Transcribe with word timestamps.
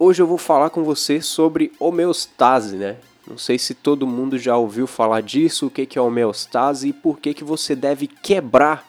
Hoje 0.00 0.22
eu 0.22 0.28
vou 0.28 0.38
falar 0.38 0.70
com 0.70 0.84
você 0.84 1.20
sobre 1.20 1.72
homeostase, 1.76 2.76
né? 2.76 2.98
Não 3.26 3.36
sei 3.36 3.58
se 3.58 3.74
todo 3.74 4.06
mundo 4.06 4.38
já 4.38 4.56
ouviu 4.56 4.86
falar 4.86 5.20
disso, 5.20 5.66
o 5.66 5.70
que 5.70 5.98
é 5.98 6.00
homeostase 6.00 6.90
e 6.90 6.92
por 6.92 7.18
que, 7.18 7.34
que 7.34 7.42
você 7.42 7.74
deve 7.74 8.06
quebrar 8.06 8.86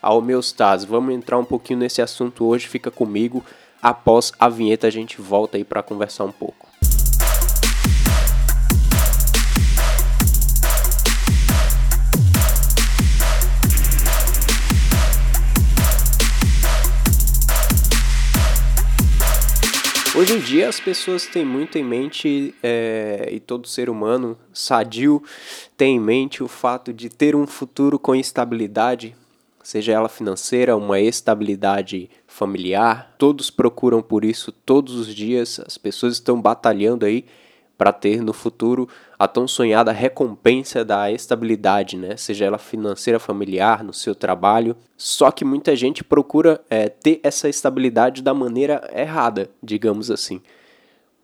a 0.00 0.14
homeostase. 0.14 0.86
Vamos 0.86 1.12
entrar 1.12 1.36
um 1.36 1.44
pouquinho 1.44 1.80
nesse 1.80 2.00
assunto 2.00 2.44
hoje, 2.44 2.68
fica 2.68 2.92
comigo. 2.92 3.44
Após 3.82 4.32
a 4.38 4.48
vinheta 4.48 4.86
a 4.86 4.90
gente 4.90 5.20
volta 5.20 5.56
aí 5.56 5.64
para 5.64 5.82
conversar 5.82 6.22
um 6.22 6.32
pouco. 6.32 6.55
Hoje 20.16 20.32
em 20.32 20.38
dia 20.38 20.66
as 20.66 20.80
pessoas 20.80 21.26
têm 21.26 21.44
muito 21.44 21.76
em 21.76 21.84
mente, 21.84 22.54
é, 22.62 23.28
e 23.30 23.38
todo 23.38 23.68
ser 23.68 23.90
humano 23.90 24.34
sadio 24.50 25.22
tem 25.76 25.96
em 25.96 26.00
mente 26.00 26.42
o 26.42 26.48
fato 26.48 26.90
de 26.90 27.10
ter 27.10 27.36
um 27.36 27.46
futuro 27.46 27.98
com 27.98 28.14
estabilidade, 28.14 29.14
seja 29.62 29.92
ela 29.92 30.08
financeira, 30.08 30.74
uma 30.74 30.98
estabilidade 30.98 32.08
familiar. 32.26 33.14
Todos 33.18 33.50
procuram 33.50 34.00
por 34.00 34.24
isso 34.24 34.50
todos 34.50 34.94
os 34.94 35.14
dias, 35.14 35.60
as 35.60 35.76
pessoas 35.76 36.14
estão 36.14 36.40
batalhando 36.40 37.04
aí 37.04 37.26
para 37.76 37.92
ter 37.92 38.22
no 38.22 38.32
futuro 38.32 38.88
a 39.18 39.28
tão 39.28 39.46
sonhada 39.46 39.92
recompensa 39.92 40.84
da 40.84 41.10
estabilidade, 41.10 41.96
né? 41.96 42.16
seja 42.16 42.44
ela 42.44 42.58
financeira, 42.58 43.18
familiar, 43.18 43.82
no 43.84 43.92
seu 43.92 44.14
trabalho. 44.14 44.76
Só 44.96 45.30
que 45.30 45.44
muita 45.44 45.76
gente 45.76 46.02
procura 46.04 46.60
é, 46.70 46.88
ter 46.88 47.20
essa 47.22 47.48
estabilidade 47.48 48.22
da 48.22 48.34
maneira 48.34 48.88
errada, 48.94 49.50
digamos 49.62 50.10
assim. 50.10 50.40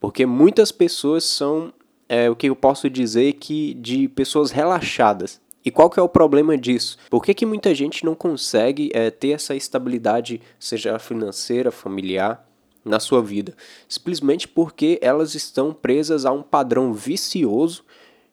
Porque 0.01 0.27
muitas 0.27 0.73
pessoas 0.73 1.25
são, 1.25 1.73
é, 2.09 2.29
o 2.29 2.37
que 2.37 2.49
eu 2.49 2.57
posso 2.57 2.91
dizer, 2.91 3.35
que 3.35 3.75
de 3.75 4.09
pessoas 4.09 4.51
relaxadas. 4.51 5.41
E 5.65 5.71
qual 5.71 5.89
que 5.89 6.01
é 6.01 6.03
o 6.03 6.09
problema 6.09 6.59
disso? 6.59 6.99
Por 7.09 7.23
que, 7.23 7.33
que 7.33 7.47
muita 7.47 7.75
gente 7.75 8.05
não 8.05 8.15
consegue 8.15 8.91
é, 8.93 9.11
ter 9.11 9.31
essa 9.31 9.55
estabilidade, 9.55 10.41
seja 10.59 10.99
financeira, 10.99 11.71
familiar? 11.71 12.45
Na 12.85 12.99
sua 12.99 13.23
vida, 13.23 13.55
simplesmente 13.89 14.49
porque 14.49 14.99
elas 15.01 15.35
estão 15.35 15.73
presas 15.73 16.25
a 16.25 16.33
um 16.33 16.43
padrão 16.43 16.93
vicioso 16.93 17.85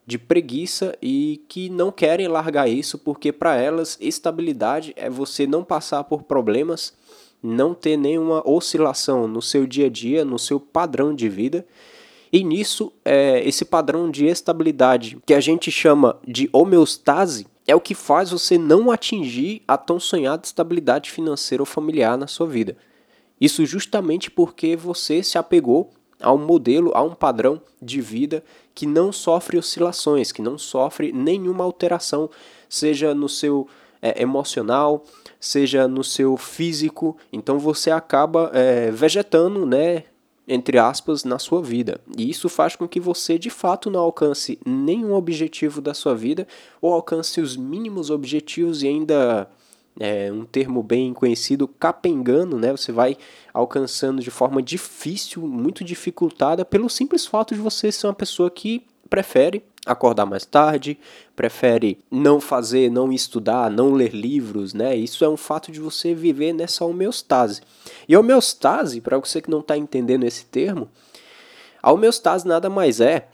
de 0.10 0.18
preguiça 0.18 0.98
e 1.02 1.44
que 1.48 1.70
não 1.70 1.92
querem 1.92 2.28
largar 2.28 2.68
isso 2.68 2.98
porque 2.98 3.32
para 3.32 3.56
elas 3.56 3.96
estabilidade 4.02 4.92
é 4.96 5.08
você 5.08 5.46
não 5.46 5.64
passar 5.64 6.04
por 6.04 6.24
problemas, 6.24 6.94
não 7.44 7.76
ter 7.76 7.96
nenhuma 7.96 8.42
oscilação 8.44 9.28
no 9.28 9.42
seu 9.42 9.68
dia 9.68 9.86
a 9.86 9.90
dia, 9.90 10.26
no 10.26 10.40
seu 10.40 10.60
padrão 10.60 11.14
de 11.14 11.30
vida. 11.30 11.64
E 12.34 12.44
nisso, 12.44 12.92
é, 13.06 13.48
esse 13.48 13.64
padrão 13.64 14.10
de 14.10 14.26
estabilidade 14.26 15.18
que 15.26 15.34
a 15.34 15.40
gente 15.40 15.72
chama 15.72 16.18
de 16.28 16.50
homeostase 16.52 17.46
é 17.68 17.76
o 17.76 17.82
que 17.82 17.94
faz 17.94 18.32
você 18.32 18.58
não 18.58 18.90
atingir 18.90 19.62
a 19.68 19.78
tão 19.78 20.00
sonhada 20.00 20.42
estabilidade 20.44 21.12
financeira 21.12 21.62
ou 21.62 21.68
familiar 21.68 22.18
na 22.18 22.26
sua 22.26 22.48
vida. 22.48 22.76
Isso 23.40 23.66
justamente 23.66 24.30
porque 24.30 24.76
você 24.76 25.24
se 25.24 25.38
apegou 25.38 25.92
a 26.22 26.34
um 26.34 26.38
modelo, 26.38 26.92
a 26.94 27.02
um 27.02 27.16
padrão 27.16 27.62
de 27.82 28.02
vida 28.02 28.44
que 28.76 28.86
não 28.86 29.12
sofre 29.12 29.58
oscilações, 29.58 30.32
que 30.32 30.42
não 30.42 30.58
sofre 30.58 31.12
nenhuma 31.12 31.64
alteração, 31.64 32.30
seja 32.68 33.16
no 33.16 33.30
seu 33.30 33.68
é, 34.02 34.22
emocional, 34.22 35.04
seja 35.40 35.88
no 35.88 36.04
seu 36.04 36.36
físico. 36.38 37.18
Então 37.32 37.58
você 37.58 37.92
acaba 37.92 38.52
é, 38.54 38.92
vegetando, 38.92 39.66
né? 39.66 40.04
Entre 40.52 40.80
aspas, 40.80 41.24
na 41.24 41.38
sua 41.38 41.62
vida. 41.62 42.02
E 42.18 42.28
isso 42.28 42.50
faz 42.50 42.76
com 42.76 42.88
que 42.88 43.00
você 43.00 43.38
de 43.38 43.52
fato 43.52 43.92
não 43.92 44.00
alcance 44.00 44.60
nenhum 44.66 45.14
objetivo 45.14 45.80
da 45.80 45.94
sua 45.94 46.16
vida 46.16 46.48
ou 46.82 46.92
alcance 46.92 47.40
os 47.40 47.56
mínimos 47.56 48.10
objetivos 48.10 48.82
e 48.82 48.88
ainda 48.88 49.48
é 50.00 50.32
um 50.32 50.46
termo 50.46 50.82
bem 50.82 51.14
conhecido, 51.14 51.68
capengando, 51.68 52.58
né? 52.58 52.72
Você 52.72 52.92
vai 52.92 53.18
alcançando 53.54 54.22
de 54.22 54.32
forma 54.32 54.62
difícil, 54.62 55.42
muito 55.42 55.84
dificultada, 55.84 56.64
pelo 56.64 56.90
simples 56.90 57.26
fato 57.26 57.54
de 57.54 57.60
você 57.60 57.92
ser 57.92 58.08
uma 58.08 58.14
pessoa 58.14 58.50
que 58.50 58.86
prefere 59.10 59.62
acordar 59.86 60.26
mais 60.26 60.46
tarde, 60.46 60.98
prefere 61.36 62.00
não 62.10 62.40
fazer, 62.40 62.90
não 62.90 63.12
estudar, 63.12 63.70
não 63.70 63.92
ler 63.92 64.14
livros, 64.14 64.74
né? 64.74 64.96
Isso 64.96 65.26
é 65.26 65.30
um 65.30 65.38
fato 65.38 65.72
de 65.72 65.80
você 65.80 66.14
viver 66.14 66.54
nessa 66.54 66.86
homeostase. 66.86 67.62
E 68.08 68.16
homeostase, 68.16 69.02
para 69.02 69.18
você 69.18 69.42
que 69.42 69.50
não 69.50 69.60
está 69.60 69.78
entendendo 69.78 70.24
esse 70.24 70.46
termo, 70.46 70.90
a 71.82 71.92
homeostase 71.92 72.48
nada 72.48 72.70
mais 72.70 73.02
é 73.02 73.28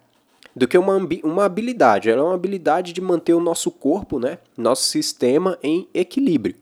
do 0.56 0.68
que 0.68 0.78
uma, 0.78 0.98
uma 1.24 1.46
habilidade. 1.46 2.10
Ela 2.10 2.22
é 2.22 2.24
uma 2.24 2.34
habilidade 2.34 2.94
de 2.94 3.02
manter 3.02 3.34
o 3.34 3.40
nosso 3.40 3.70
corpo, 3.70 4.20
né, 4.20 4.38
nosso 4.58 4.84
sistema 4.84 5.58
em 5.62 5.88
equilíbrio. 5.94 6.56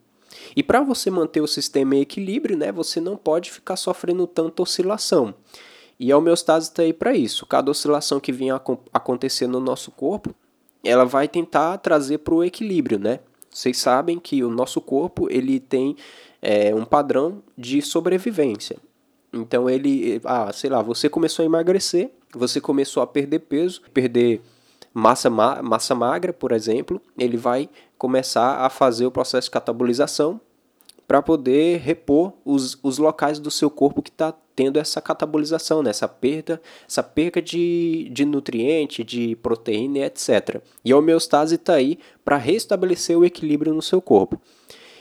E 0.55 0.63
para 0.63 0.81
você 0.81 1.09
manter 1.09 1.41
o 1.41 1.47
sistema 1.47 1.95
em 1.95 2.01
equilíbrio, 2.01 2.57
né, 2.57 2.71
você 2.71 2.99
não 2.99 3.15
pode 3.15 3.51
ficar 3.51 3.75
sofrendo 3.75 4.25
tanta 4.25 4.61
oscilação. 4.61 5.33
E 5.99 6.11
a 6.11 6.17
homeostase 6.17 6.69
está 6.69 6.81
aí 6.81 6.91
para 6.91 7.15
isso. 7.15 7.45
Cada 7.45 7.69
oscilação 7.69 8.19
que 8.19 8.31
vinha 8.31 8.59
acontecer 8.91 9.47
no 9.47 9.59
nosso 9.59 9.91
corpo, 9.91 10.33
ela 10.83 11.05
vai 11.05 11.27
tentar 11.27 11.77
trazer 11.77 12.19
para 12.19 12.33
o 12.33 12.43
equilíbrio, 12.43 12.99
né? 12.99 13.19
Vocês 13.49 13.77
sabem 13.77 14.19
que 14.19 14.43
o 14.43 14.49
nosso 14.49 14.81
corpo 14.81 15.29
ele 15.29 15.59
tem 15.59 15.95
é, 16.41 16.73
um 16.73 16.83
padrão 16.83 17.41
de 17.57 17.81
sobrevivência. 17.81 18.77
Então 19.31 19.69
ele, 19.69 20.19
ah, 20.25 20.51
sei 20.51 20.69
lá, 20.69 20.81
você 20.81 21.07
começou 21.07 21.43
a 21.43 21.45
emagrecer, 21.45 22.11
você 22.33 22.59
começou 22.59 23.03
a 23.03 23.07
perder 23.07 23.39
peso, 23.39 23.81
perder 23.93 24.41
massa, 24.93 25.29
ma 25.29 25.61
massa 25.61 25.95
magra, 25.95 26.31
por 26.31 26.51
exemplo, 26.51 27.01
ele 27.17 27.37
vai 27.37 27.69
começar 27.97 28.65
a 28.65 28.69
fazer 28.69 29.05
o 29.05 29.11
processo 29.11 29.47
de 29.47 29.51
catabolização 29.51 30.39
para 31.07 31.21
poder 31.21 31.79
repor 31.79 32.33
os, 32.45 32.77
os 32.81 32.97
locais 32.97 33.39
do 33.39 33.51
seu 33.51 33.69
corpo 33.69 34.01
que 34.01 34.09
está 34.09 34.33
tendo 34.55 34.77
essa 34.77 35.01
catabolização, 35.01 35.81
né? 35.81 35.89
essa 35.89 36.07
perda, 36.07 36.61
essa 36.87 37.01
perda 37.01 37.41
de, 37.41 38.09
de 38.11 38.25
nutriente, 38.25 39.03
de 39.03 39.35
proteína, 39.37 39.99
etc. 39.99 40.61
E 40.85 40.91
a 40.91 40.97
homeostase 40.97 41.55
está 41.55 41.73
aí 41.73 41.97
para 42.23 42.37
restabelecer 42.37 43.17
o 43.17 43.25
equilíbrio 43.25 43.73
no 43.73 43.81
seu 43.81 44.01
corpo. 44.01 44.39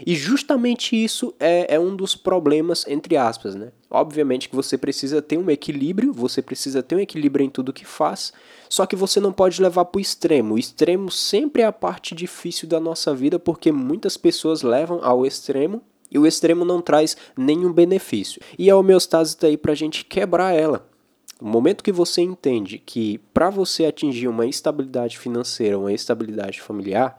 E 0.07 0.15
justamente 0.15 0.97
isso 0.97 1.35
é, 1.39 1.75
é 1.75 1.81
um 1.81 1.95
dos 1.95 2.15
problemas, 2.15 2.85
entre 2.89 3.17
aspas, 3.17 3.55
né? 3.55 3.73
Obviamente 3.91 4.49
que 4.49 4.57
você 4.57 4.77
precisa 4.79 5.21
ter 5.21 5.39
um 5.39 5.51
equilíbrio, 5.51 6.13
você 6.13 6.41
precisa 6.41 6.83
ter 6.83 6.97
um 6.97 7.01
equilíbrio 7.01 7.45
em 7.45 7.51
tudo 7.51 7.73
que 7.73 7.85
faz, 7.85 8.33
só 8.69 8.87
que 8.87 8.97
você 8.97 9.21
não 9.21 9.33
pode 9.33 9.61
levar 9.61 9.85
para 9.85 9.99
o 9.99 10.01
extremo. 10.01 10.55
O 10.55 10.59
extremo 10.59 11.11
sempre 11.11 11.63
é 11.63 11.67
a 11.67 11.73
parte 11.73 12.15
difícil 12.15 12.69
da 12.69 12.81
nossa 12.81 13.15
vida, 13.15 13.39
porque 13.39 13.71
muitas 13.71 14.17
pessoas 14.17 14.63
levam 14.63 15.01
ao 15.03 15.27
extremo 15.27 15.83
e 16.11 16.19
o 16.19 16.27
extremo 16.27 16.65
não 16.65 16.81
traz 16.81 17.17
nenhum 17.37 17.73
benefício. 17.73 18.41
E 18.59 18.69
a 18.71 18.77
homeostase 18.77 19.31
está 19.31 19.47
aí 19.47 19.57
para 19.57 19.73
a 19.73 19.77
gente 19.77 20.05
quebrar 20.05 20.53
ela. 20.53 20.87
No 21.41 21.49
momento 21.49 21.83
que 21.83 21.91
você 21.91 22.23
entende 22.23 22.79
que 22.79 23.19
para 23.35 23.51
você 23.51 23.85
atingir 23.85 24.29
uma 24.29 24.47
estabilidade 24.47 25.19
financeira, 25.19 25.79
uma 25.79 25.93
estabilidade 25.93 26.61
familiar, 26.61 27.19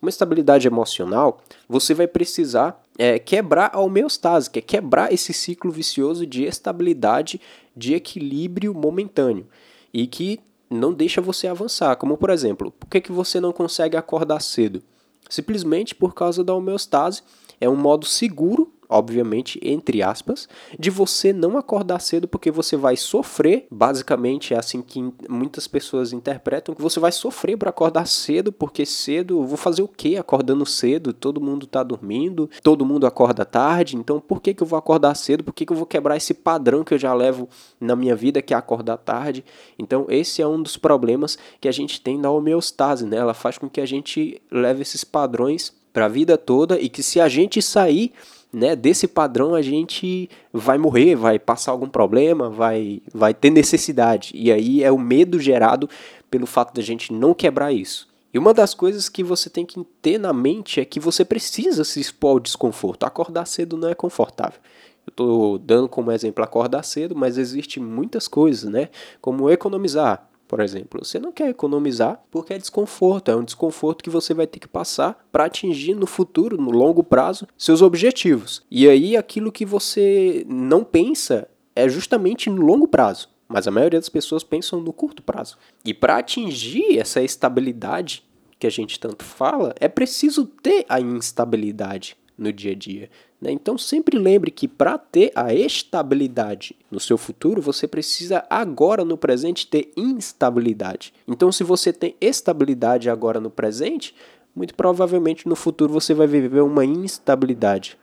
uma 0.00 0.08
estabilidade 0.08 0.66
emocional, 0.66 1.40
você 1.68 1.94
vai 1.94 2.06
precisar 2.06 2.80
é, 2.98 3.18
quebrar 3.18 3.70
a 3.72 3.80
homeostase, 3.80 4.50
que 4.50 4.58
é 4.58 4.62
quebrar 4.62 5.12
esse 5.12 5.32
ciclo 5.32 5.70
vicioso 5.70 6.26
de 6.26 6.44
estabilidade, 6.44 7.40
de 7.76 7.94
equilíbrio 7.94 8.74
momentâneo 8.74 9.46
e 9.92 10.06
que 10.06 10.40
não 10.68 10.92
deixa 10.92 11.20
você 11.20 11.46
avançar. 11.46 11.96
Como 11.96 12.16
por 12.16 12.30
exemplo, 12.30 12.70
por 12.72 12.88
que, 12.88 13.00
que 13.00 13.12
você 13.12 13.40
não 13.40 13.52
consegue 13.52 13.96
acordar 13.96 14.40
cedo? 14.40 14.82
Simplesmente 15.28 15.94
por 15.94 16.14
causa 16.14 16.44
da 16.44 16.54
homeostase. 16.54 17.22
É 17.60 17.68
um 17.68 17.76
modo 17.76 18.04
seguro 18.04 18.72
obviamente, 18.88 19.58
entre 19.62 20.02
aspas, 20.02 20.48
de 20.78 20.90
você 20.90 21.32
não 21.32 21.58
acordar 21.58 22.00
cedo 22.00 22.28
porque 22.28 22.50
você 22.50 22.76
vai 22.76 22.96
sofrer. 22.96 23.66
Basicamente 23.70 24.54
é 24.54 24.58
assim 24.58 24.82
que 24.82 25.12
muitas 25.28 25.66
pessoas 25.66 26.12
interpretam 26.12 26.74
que 26.74 26.82
você 26.82 27.00
vai 27.00 27.12
sofrer 27.12 27.56
para 27.56 27.70
acordar 27.70 28.06
cedo, 28.06 28.52
porque 28.52 28.86
cedo, 28.86 29.44
vou 29.44 29.56
fazer 29.56 29.82
o 29.82 29.88
quê 29.88 30.16
acordando 30.16 30.64
cedo? 30.64 31.12
Todo 31.12 31.40
mundo 31.40 31.64
está 31.64 31.82
dormindo, 31.82 32.48
todo 32.62 32.84
mundo 32.84 33.06
acorda 33.06 33.44
tarde, 33.44 33.96
então 33.96 34.20
por 34.20 34.40
que, 34.40 34.54
que 34.54 34.62
eu 34.62 34.66
vou 34.66 34.78
acordar 34.78 35.14
cedo? 35.14 35.44
Por 35.44 35.52
que, 35.52 35.66
que 35.66 35.72
eu 35.72 35.76
vou 35.76 35.86
quebrar 35.86 36.16
esse 36.16 36.34
padrão 36.34 36.84
que 36.84 36.94
eu 36.94 36.98
já 36.98 37.12
levo 37.14 37.48
na 37.80 37.96
minha 37.96 38.14
vida, 38.14 38.42
que 38.42 38.54
é 38.54 38.56
acordar 38.56 38.96
tarde? 38.98 39.44
Então 39.78 40.06
esse 40.08 40.42
é 40.42 40.46
um 40.46 40.62
dos 40.62 40.76
problemas 40.76 41.38
que 41.60 41.68
a 41.68 41.72
gente 41.72 42.00
tem 42.00 42.18
na 42.18 42.30
homeostase, 42.30 43.06
né? 43.06 43.16
Ela 43.16 43.34
faz 43.34 43.58
com 43.58 43.68
que 43.68 43.80
a 43.80 43.86
gente 43.86 44.40
leve 44.50 44.82
esses 44.82 45.04
padrões 45.04 45.72
para 45.92 46.04
a 46.04 46.08
vida 46.08 46.36
toda 46.36 46.78
e 46.78 46.90
que 46.90 47.02
se 47.02 47.18
a 47.18 47.26
gente 47.26 47.62
sair 47.62 48.12
né, 48.56 48.74
desse 48.74 49.06
padrão 49.06 49.54
a 49.54 49.60
gente 49.60 50.30
vai 50.50 50.78
morrer, 50.78 51.14
vai 51.14 51.38
passar 51.38 51.72
algum 51.72 51.90
problema, 51.90 52.48
vai, 52.48 53.02
vai 53.12 53.34
ter 53.34 53.50
necessidade. 53.50 54.32
E 54.34 54.50
aí 54.50 54.82
é 54.82 54.90
o 54.90 54.96
medo 54.96 55.38
gerado 55.38 55.90
pelo 56.30 56.46
fato 56.46 56.74
da 56.74 56.80
gente 56.80 57.12
não 57.12 57.34
quebrar 57.34 57.70
isso. 57.70 58.08
E 58.32 58.38
uma 58.38 58.54
das 58.54 58.72
coisas 58.72 59.10
que 59.10 59.22
você 59.22 59.50
tem 59.50 59.66
que 59.66 59.84
ter 60.00 60.16
na 60.16 60.32
mente 60.32 60.80
é 60.80 60.86
que 60.86 60.98
você 60.98 61.22
precisa 61.22 61.84
se 61.84 62.00
expor 62.00 62.30
ao 62.30 62.40
desconforto. 62.40 63.04
Acordar 63.04 63.44
cedo 63.44 63.76
não 63.76 63.90
é 63.90 63.94
confortável. 63.94 64.58
Eu 65.06 65.10
estou 65.10 65.58
dando 65.58 65.86
como 65.86 66.10
exemplo 66.10 66.42
acordar 66.42 66.82
cedo, 66.82 67.14
mas 67.14 67.36
existe 67.36 67.78
muitas 67.78 68.26
coisas, 68.26 68.70
né? 68.70 68.88
Como 69.20 69.50
economizar, 69.50 70.26
por 70.46 70.60
exemplo. 70.60 71.04
Você 71.04 71.18
não 71.18 71.32
quer 71.32 71.48
economizar 71.48 72.22
porque 72.30 72.54
é 72.54 72.58
desconforto, 72.58 73.30
é 73.30 73.36
um 73.36 73.44
desconforto 73.44 74.02
que 74.02 74.10
você 74.10 74.32
vai 74.32 74.46
ter 74.46 74.58
que 74.58 74.68
passar 74.68 75.26
para 75.30 75.44
atingir 75.44 75.94
no 75.94 76.06
futuro, 76.06 76.56
no 76.56 76.70
longo 76.70 77.02
prazo, 77.02 77.46
seus 77.56 77.82
objetivos. 77.82 78.64
E 78.70 78.88
aí 78.88 79.16
aquilo 79.16 79.52
que 79.52 79.64
você 79.64 80.44
não 80.48 80.84
pensa 80.84 81.48
é 81.74 81.88
justamente 81.88 82.48
no 82.48 82.62
longo 82.62 82.88
prazo. 82.88 83.28
Mas 83.48 83.68
a 83.68 83.70
maioria 83.70 84.00
das 84.00 84.08
pessoas 84.08 84.42
pensam 84.42 84.80
no 84.80 84.92
curto 84.92 85.22
prazo. 85.22 85.56
E 85.84 85.94
para 85.94 86.16
atingir 86.16 86.98
essa 86.98 87.22
estabilidade 87.22 88.24
que 88.58 88.66
a 88.66 88.70
gente 88.70 88.98
tanto 88.98 89.24
fala, 89.24 89.74
é 89.78 89.88
preciso 89.88 90.46
ter 90.46 90.84
a 90.88 91.00
instabilidade 91.00 92.16
no 92.36 92.52
dia 92.52 92.72
a 92.72 92.74
dia. 92.74 93.10
Né? 93.40 93.52
Então 93.52 93.76
sempre 93.76 94.18
lembre 94.18 94.50
que 94.50 94.66
para 94.66 94.96
ter 94.98 95.30
a 95.34 95.52
estabilidade 95.52 96.76
no 96.90 97.00
seu 97.00 97.18
futuro, 97.18 97.60
você 97.60 97.86
precisa 97.86 98.44
agora 98.48 99.04
no 99.04 99.16
presente 99.16 99.66
ter 99.66 99.92
instabilidade. 99.96 101.12
Então 101.26 101.52
se 101.52 101.62
você 101.62 101.92
tem 101.92 102.16
estabilidade 102.20 103.10
agora 103.10 103.40
no 103.40 103.50
presente, 103.50 104.14
muito 104.54 104.74
provavelmente 104.74 105.48
no 105.48 105.56
futuro 105.56 105.92
você 105.92 106.14
vai 106.14 106.26
viver 106.26 106.62
uma 106.62 106.84
instabilidade. 106.84 107.98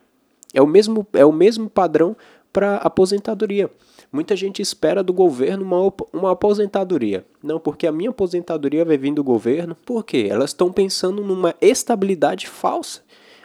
É 0.53 0.62
o 0.62 0.68
mesmo, 0.68 1.06
é 1.13 1.25
o 1.25 1.31
mesmo 1.31 1.69
padrão 1.69 2.15
para 2.53 2.77
aposentadoria. 2.77 3.71
Muita 4.12 4.36
gente 4.36 4.62
espera 4.62 5.01
do 5.01 5.12
governo 5.12 5.65
uma, 5.65 5.91
uma 6.13 6.31
aposentadoria. 6.33 7.25
Não, 7.41 7.59
porque 7.59 7.88
a 7.88 7.91
minha 7.91 8.12
aposentadoria 8.12 8.86
vai 8.86 8.95
vir 8.95 9.12
do 9.12 9.24
governo. 9.24 9.75
Por 9.83 10.06
quê? 10.06 10.27
Elas 10.29 10.51
estão 10.51 10.71
pensando 10.71 11.24
numa 11.24 11.56
estabilidade 11.59 12.47
falsa. 12.47 13.01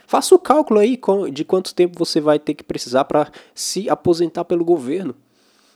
Faça 0.08 0.34
o 0.34 0.38
cálculo 0.38 0.80
aí 0.80 0.98
de 1.30 1.44
quanto 1.44 1.74
tempo 1.74 1.98
você 1.98 2.18
vai 2.18 2.38
ter 2.38 2.54
que 2.54 2.64
precisar 2.64 3.04
para 3.04 3.30
se 3.54 3.90
aposentar 3.90 4.42
pelo 4.46 4.64
governo. 4.64 5.14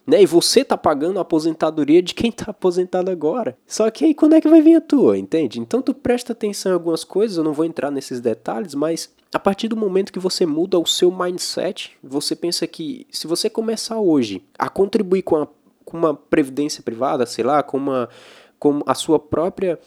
Né? 0.06 0.22
E 0.22 0.26
você 0.26 0.62
está 0.62 0.74
pagando 0.74 1.18
a 1.18 1.22
aposentadoria 1.22 2.02
de 2.02 2.14
quem 2.14 2.30
está 2.30 2.46
aposentado 2.50 3.10
agora. 3.10 3.58
Só 3.66 3.90
que 3.90 4.06
aí 4.06 4.14
quando 4.14 4.34
é 4.34 4.40
que 4.40 4.48
vai 4.48 4.62
vir 4.62 4.76
a 4.76 4.80
tua, 4.80 5.18
entende? 5.18 5.60
Então 5.60 5.82
tu 5.82 5.92
presta 5.92 6.32
atenção 6.32 6.72
em 6.72 6.74
algumas 6.74 7.04
coisas, 7.04 7.36
eu 7.36 7.44
não 7.44 7.52
vou 7.52 7.66
entrar 7.66 7.90
nesses 7.90 8.22
detalhes, 8.22 8.74
mas 8.74 9.14
a 9.34 9.38
partir 9.38 9.68
do 9.68 9.76
momento 9.76 10.10
que 10.10 10.18
você 10.18 10.46
muda 10.46 10.78
o 10.78 10.86
seu 10.86 11.12
mindset, 11.12 11.92
você 12.02 12.34
pensa 12.34 12.66
que 12.66 13.06
se 13.10 13.26
você 13.26 13.50
começar 13.50 14.00
hoje 14.00 14.42
a 14.58 14.70
contribuir 14.70 15.20
com, 15.20 15.36
a, 15.36 15.48
com 15.84 15.98
uma 15.98 16.14
previdência 16.14 16.82
privada, 16.82 17.26
sei 17.26 17.44
lá, 17.44 17.62
com, 17.62 17.76
uma, 17.76 18.08
com 18.58 18.80
a 18.86 18.94
sua 18.94 19.18
própria 19.18 19.78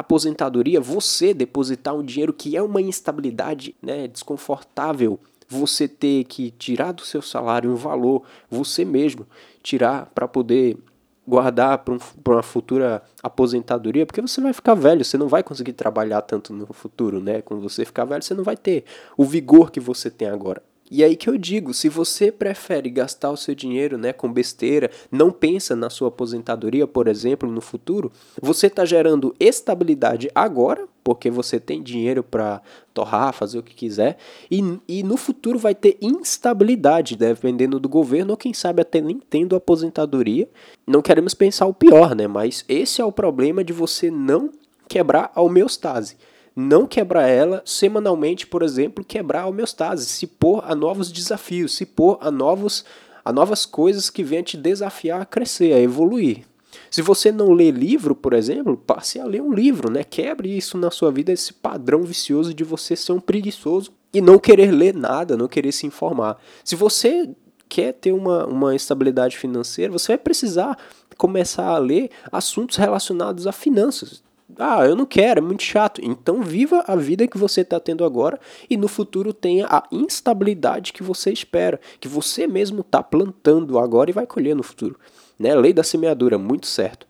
aposentadoria, 0.00 0.80
você 0.80 1.34
depositar 1.34 1.94
um 1.94 2.02
dinheiro 2.02 2.32
que 2.32 2.56
é 2.56 2.62
uma 2.62 2.80
instabilidade 2.80 3.76
né, 3.82 4.08
desconfortável, 4.08 5.20
você 5.48 5.86
ter 5.86 6.24
que 6.24 6.50
tirar 6.52 6.92
do 6.92 7.02
seu 7.02 7.20
salário 7.20 7.70
um 7.70 7.76
valor, 7.76 8.22
você 8.50 8.84
mesmo 8.84 9.26
tirar 9.62 10.06
para 10.14 10.26
poder 10.26 10.78
guardar 11.26 11.78
para 11.78 11.94
um, 11.94 11.98
uma 12.26 12.42
futura 12.42 13.02
aposentadoria, 13.22 14.06
porque 14.06 14.20
você 14.20 14.40
vai 14.40 14.52
ficar 14.52 14.74
velho, 14.74 15.04
você 15.04 15.18
não 15.18 15.28
vai 15.28 15.42
conseguir 15.42 15.74
trabalhar 15.74 16.22
tanto 16.22 16.52
no 16.52 16.66
futuro, 16.72 17.20
né? 17.20 17.42
Quando 17.42 17.60
você 17.62 17.84
ficar 17.84 18.04
velho, 18.04 18.22
você 18.22 18.34
não 18.34 18.42
vai 18.42 18.56
ter 18.56 18.84
o 19.16 19.24
vigor 19.24 19.70
que 19.70 19.80
você 19.80 20.10
tem 20.10 20.28
agora. 20.28 20.62
E 20.90 21.04
aí 21.04 21.14
que 21.14 21.30
eu 21.30 21.38
digo, 21.38 21.72
se 21.72 21.88
você 21.88 22.32
prefere 22.32 22.90
gastar 22.90 23.30
o 23.30 23.36
seu 23.36 23.54
dinheiro 23.54 23.96
né, 23.96 24.12
com 24.12 24.30
besteira, 24.32 24.90
não 25.10 25.30
pensa 25.30 25.76
na 25.76 25.88
sua 25.88 26.08
aposentadoria, 26.08 26.86
por 26.86 27.06
exemplo, 27.06 27.48
no 27.50 27.60
futuro, 27.60 28.10
você 28.42 28.66
está 28.66 28.84
gerando 28.84 29.34
estabilidade 29.38 30.28
agora, 30.34 30.88
porque 31.04 31.30
você 31.30 31.60
tem 31.60 31.80
dinheiro 31.80 32.24
para 32.24 32.60
torrar, 32.92 33.32
fazer 33.32 33.58
o 33.58 33.62
que 33.62 33.74
quiser, 33.74 34.18
e, 34.50 34.80
e 34.88 35.02
no 35.04 35.16
futuro 35.16 35.58
vai 35.58 35.76
ter 35.76 35.96
instabilidade, 36.00 37.16
dependendo 37.16 37.78
do 37.78 37.88
governo, 37.88 38.32
ou 38.32 38.36
quem 38.36 38.52
sabe 38.52 38.82
até 38.82 39.00
nem 39.00 39.20
tendo 39.20 39.54
aposentadoria. 39.54 40.48
Não 40.86 41.00
queremos 41.00 41.34
pensar 41.34 41.66
o 41.66 41.74
pior, 41.74 42.16
né? 42.16 42.26
Mas 42.26 42.64
esse 42.68 43.00
é 43.00 43.04
o 43.04 43.12
problema 43.12 43.62
de 43.62 43.72
você 43.72 44.10
não 44.10 44.50
quebrar 44.88 45.30
a 45.36 45.40
homeostase 45.40 46.16
não 46.60 46.86
quebrar 46.86 47.26
ela 47.26 47.62
semanalmente, 47.64 48.46
por 48.46 48.62
exemplo, 48.62 49.04
quebrar 49.04 49.42
a 49.42 49.46
homeostase, 49.46 50.06
se 50.06 50.26
pôr 50.26 50.62
a 50.64 50.74
novos 50.74 51.10
desafios, 51.10 51.74
se 51.74 51.86
pôr 51.86 52.18
a, 52.20 52.30
novos, 52.30 52.84
a 53.24 53.32
novas 53.32 53.64
coisas 53.64 54.10
que 54.10 54.22
venham 54.22 54.44
te 54.44 54.56
desafiar 54.56 55.22
a 55.22 55.26
crescer, 55.26 55.72
a 55.72 55.80
evoluir. 55.80 56.44
Se 56.90 57.02
você 57.02 57.32
não 57.32 57.52
lê 57.52 57.70
livro, 57.70 58.14
por 58.14 58.32
exemplo, 58.32 58.76
passe 58.76 59.18
a 59.18 59.24
ler 59.24 59.42
um 59.42 59.52
livro, 59.52 59.90
né? 59.90 60.04
Quebre 60.04 60.56
isso 60.56 60.76
na 60.76 60.90
sua 60.90 61.10
vida, 61.10 61.32
esse 61.32 61.52
padrão 61.52 62.02
vicioso 62.02 62.52
de 62.52 62.64
você 62.64 62.96
ser 62.96 63.12
um 63.12 63.20
preguiçoso 63.20 63.92
e 64.12 64.20
não 64.20 64.38
querer 64.38 64.72
ler 64.72 64.94
nada, 64.94 65.36
não 65.36 65.48
querer 65.48 65.72
se 65.72 65.86
informar. 65.86 66.40
Se 66.64 66.74
você 66.74 67.30
quer 67.68 67.92
ter 67.92 68.12
uma, 68.12 68.44
uma 68.46 68.74
estabilidade 68.74 69.38
financeira, 69.38 69.92
você 69.92 70.08
vai 70.08 70.18
precisar 70.18 70.76
começar 71.16 71.66
a 71.66 71.78
ler 71.78 72.10
assuntos 72.32 72.76
relacionados 72.76 73.46
a 73.46 73.52
finanças. 73.52 74.22
Ah, 74.58 74.84
eu 74.86 74.94
não 74.94 75.06
quero, 75.06 75.38
é 75.38 75.42
muito 75.42 75.62
chato. 75.62 76.00
Então 76.02 76.42
viva 76.42 76.84
a 76.86 76.96
vida 76.96 77.26
que 77.26 77.38
você 77.38 77.60
está 77.62 77.78
tendo 77.78 78.04
agora 78.04 78.38
e 78.68 78.76
no 78.76 78.88
futuro 78.88 79.32
tenha 79.32 79.66
a 79.66 79.86
instabilidade 79.90 80.92
que 80.92 81.02
você 81.02 81.32
espera, 81.32 81.80
que 81.98 82.08
você 82.08 82.46
mesmo 82.46 82.80
está 82.80 83.02
plantando 83.02 83.78
agora 83.78 84.10
e 84.10 84.12
vai 84.12 84.26
colher 84.26 84.54
no 84.54 84.62
futuro. 84.62 84.98
Né? 85.38 85.54
Lei 85.54 85.72
da 85.72 85.82
semeadura, 85.82 86.38
muito 86.38 86.66
certo. 86.66 87.06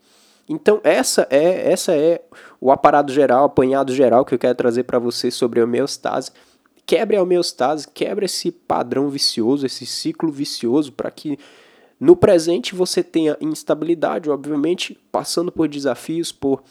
Então 0.49 0.81
essa 0.83 1.27
é 1.31 1.71
essa 1.71 1.95
é 1.95 2.23
o 2.61 2.73
aparado 2.73 3.13
geral, 3.13 3.45
apanhado 3.45 3.95
geral 3.95 4.25
que 4.25 4.35
eu 4.35 4.39
quero 4.39 4.55
trazer 4.55 4.85
para 4.85 4.99
você 4.99 5.31
sobre 5.31 5.61
a 5.61 5.65
homeostase. 5.65 6.33
Quebre 6.85 7.17
a 7.17 7.23
homeostase, 7.23 7.87
quebre 7.87 8.27
esse 8.27 8.51
padrão 8.51 9.09
vicioso, 9.09 9.65
esse 9.65 9.87
ciclo 9.87 10.31
vicioso 10.31 10.93
para 10.93 11.11
que 11.11 11.39
no 12.01 12.17
presente 12.17 12.75
você 12.75 13.03
tenha 13.03 13.37
instabilidade, 13.43 14.31
obviamente, 14.31 14.99
passando 15.13 15.53
por 15.53 15.69
desafios, 15.69 16.33
por 16.33 16.63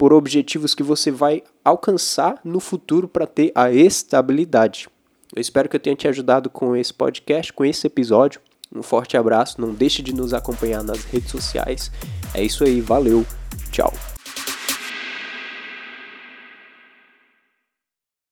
por 0.00 0.14
objetivos 0.14 0.74
que 0.74 0.82
você 0.82 1.10
vai 1.10 1.42
alcançar 1.62 2.40
no 2.42 2.58
futuro 2.58 3.06
para 3.06 3.26
ter 3.26 3.52
a 3.54 3.70
estabilidade. 3.70 4.88
Eu 5.36 5.42
espero 5.42 5.68
que 5.68 5.76
eu 5.76 5.80
tenha 5.80 5.94
te 5.94 6.08
ajudado 6.08 6.48
com 6.48 6.74
esse 6.74 6.94
podcast, 6.94 7.52
com 7.52 7.66
esse 7.66 7.86
episódio. 7.86 8.40
Um 8.74 8.82
forte 8.82 9.18
abraço, 9.18 9.60
não 9.60 9.74
deixe 9.74 10.00
de 10.00 10.14
nos 10.14 10.32
acompanhar 10.32 10.82
nas 10.82 11.04
redes 11.04 11.30
sociais. 11.30 11.92
É 12.32 12.42
isso 12.42 12.64
aí, 12.64 12.80
valeu, 12.80 13.26
tchau. 13.70 13.92